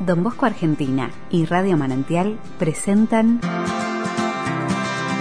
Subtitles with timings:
[0.00, 3.38] Don Bosco Argentina y Radio Manantial presentan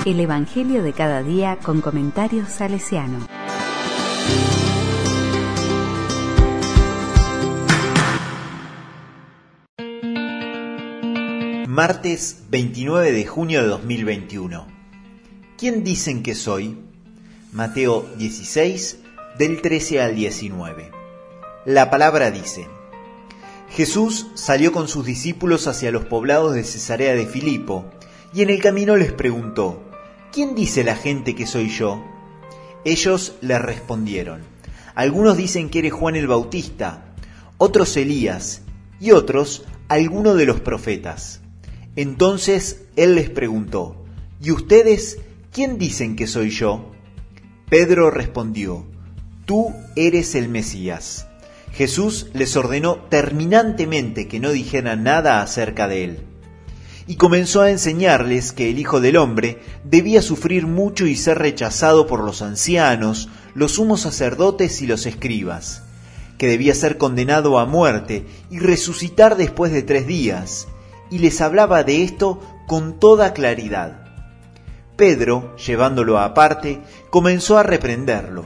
[0.05, 3.28] El Evangelio de cada día con comentarios salesiano.
[11.68, 14.66] Martes 29 de junio de 2021.
[15.57, 16.77] ¿Quién dicen que soy?
[17.52, 19.00] Mateo 16,
[19.38, 20.91] del 13 al 19.
[21.66, 22.68] La palabra dice,
[23.72, 27.86] Jesús salió con sus discípulos hacia los poblados de Cesarea de Filipo,
[28.34, 29.82] y en el camino les preguntó,
[30.32, 32.04] ¿quién dice la gente que soy yo?
[32.84, 34.41] Ellos le respondieron,
[34.96, 37.13] algunos dicen que eres Juan el Bautista,
[37.58, 38.63] otros Elías,
[39.00, 41.41] y otros alguno de los profetas.
[41.96, 44.04] Entonces él les preguntó,
[44.41, 45.20] ¿y ustedes
[45.52, 46.91] quién dicen que soy yo?
[47.70, 48.86] Pedro respondió,
[49.46, 51.29] tú eres el Mesías.
[51.73, 56.20] Jesús les ordenó terminantemente que no dijeran nada acerca de él.
[57.07, 62.05] Y comenzó a enseñarles que el Hijo del Hombre debía sufrir mucho y ser rechazado
[62.05, 65.83] por los ancianos, los sumos sacerdotes y los escribas,
[66.38, 70.67] que debía ser condenado a muerte y resucitar después de tres días,
[71.09, 74.05] y les hablaba de esto con toda claridad.
[74.95, 78.45] Pedro, llevándolo aparte, comenzó a reprenderlo.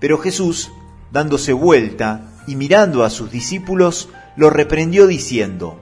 [0.00, 0.70] Pero Jesús,
[1.12, 5.80] dándose vuelta, y mirando a sus discípulos, lo reprendió diciendo,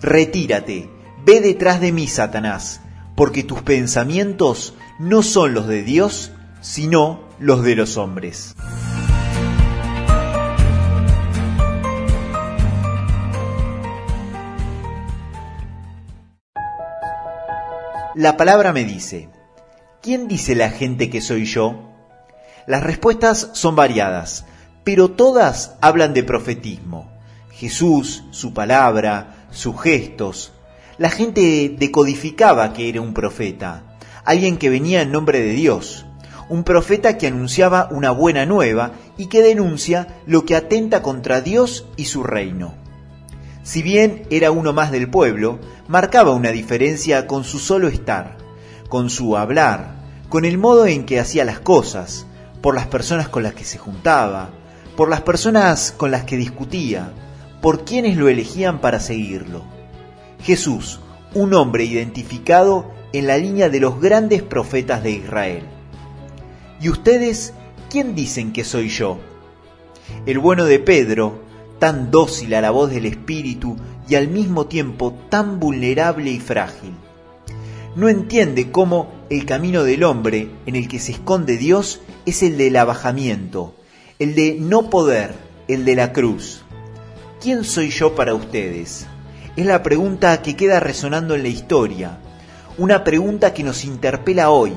[0.00, 0.88] Retírate,
[1.26, 2.80] ve detrás de mí, Satanás,
[3.14, 8.56] porque tus pensamientos no son los de Dios, sino los de los hombres.
[18.14, 19.28] La palabra me dice,
[20.00, 21.90] ¿quién dice la gente que soy yo?
[22.66, 24.46] Las respuestas son variadas,
[24.84, 27.10] pero todas hablan de profetismo.
[27.50, 30.52] Jesús, su palabra, sus gestos.
[30.98, 36.04] La gente decodificaba que era un profeta, alguien que venía en nombre de Dios,
[36.48, 41.86] un profeta que anunciaba una buena nueva y que denuncia lo que atenta contra Dios
[41.96, 42.74] y su reino.
[43.62, 48.36] Si bien era uno más del pueblo, marcaba una diferencia con su solo estar,
[48.88, 49.94] con su hablar,
[50.28, 52.26] con el modo en que hacía las cosas,
[52.60, 54.50] por las personas con las que se juntaba,
[54.96, 57.12] por las personas con las que discutía,
[57.60, 59.62] por quienes lo elegían para seguirlo.
[60.42, 61.00] Jesús,
[61.34, 65.62] un hombre identificado en la línea de los grandes profetas de Israel.
[66.80, 67.54] ¿Y ustedes
[67.90, 69.18] quién dicen que soy yo?
[70.26, 71.40] El bueno de Pedro,
[71.78, 73.76] tan dócil a la voz del Espíritu
[74.08, 76.94] y al mismo tiempo tan vulnerable y frágil.
[77.94, 82.56] No entiende cómo el camino del hombre en el que se esconde Dios es el
[82.56, 83.74] del abajamiento,
[84.22, 85.34] el de no poder,
[85.66, 86.62] el de la cruz.
[87.40, 89.04] ¿Quién soy yo para ustedes?
[89.56, 92.18] Es la pregunta que queda resonando en la historia,
[92.78, 94.74] una pregunta que nos interpela hoy,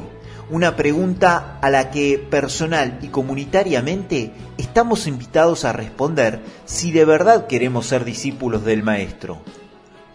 [0.50, 7.45] una pregunta a la que personal y comunitariamente estamos invitados a responder si de verdad
[7.45, 9.38] queremos ser discípulos del Maestro.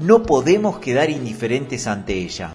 [0.00, 2.52] No podemos quedar indiferentes ante ella.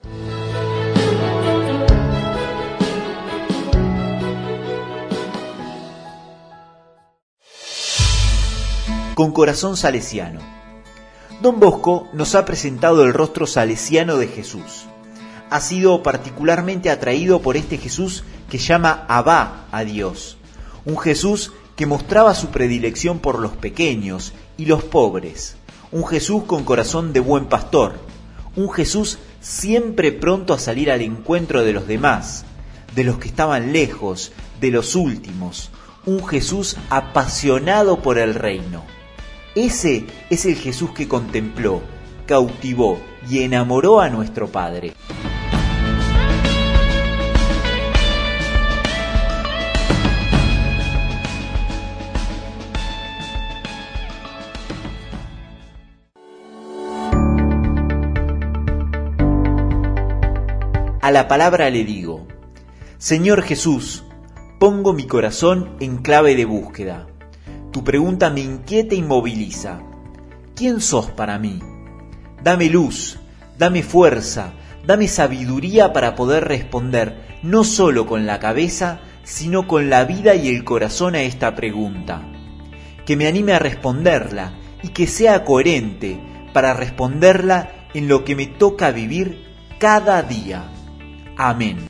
[9.15, 10.41] Con corazón salesiano.
[11.41, 14.85] Don Bosco nos ha presentado el rostro salesiano de Jesús.
[15.49, 20.37] Ha sido particularmente atraído por este Jesús que llama Abba a Dios,
[20.83, 25.55] un Jesús que mostraba su predilección por los pequeños y los pobres,
[25.93, 27.95] un Jesús con corazón de buen pastor,
[28.57, 32.43] un Jesús siempre pronto a salir al encuentro de los demás,
[32.93, 35.71] de los que estaban lejos, de los últimos,
[36.05, 38.94] un Jesús apasionado por el reino.
[39.55, 41.81] Ese es el Jesús que contempló,
[42.25, 42.99] cautivó
[43.29, 44.91] y enamoró a nuestro Padre.
[61.01, 62.27] A la palabra le digo,
[62.97, 64.03] Señor Jesús,
[64.59, 67.07] pongo mi corazón en clave de búsqueda
[67.75, 69.81] tu pregunta me inquieta y moviliza.
[70.55, 71.59] ¿Quién sos para mí?
[72.41, 73.19] Dame luz,
[73.57, 74.53] dame fuerza,
[74.87, 80.47] dame sabiduría para poder responder no solo con la cabeza, sino con la vida y
[80.47, 82.21] el corazón a esta pregunta.
[83.05, 86.17] Que me anime a responderla y que sea coherente
[86.53, 89.49] para responderla en lo que me toca vivir
[89.79, 90.63] cada día.
[91.35, 91.89] Amén.